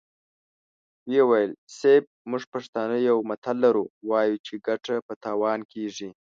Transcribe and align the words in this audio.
ويې 1.07 1.21
ويل: 1.29 1.51
صيب! 1.79 2.03
موږ 2.29 2.43
پښتانه 2.53 2.97
يو 3.09 3.17
متل 3.29 3.55
لرو، 3.65 3.85
وايو 4.09 4.41
چې 4.45 4.53
ګټه 4.67 4.95
په 5.07 5.13
تاوان 5.23 5.59
کېږي. 5.71 6.09